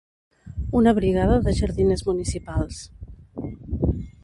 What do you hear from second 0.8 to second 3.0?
brigada de jardiners municipals.